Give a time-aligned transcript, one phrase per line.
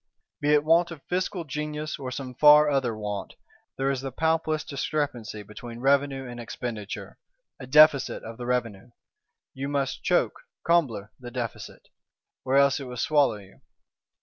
[0.41, 3.35] Be it "want of fiscal genius," or some far other want,
[3.77, 7.19] there is the palpablest discrepancy between Revenue and Expenditure;
[7.59, 8.89] a Deficit of the Revenue:
[9.53, 11.89] you must "choke (combler) the Deficit,"
[12.43, 13.61] or else it will swallow you!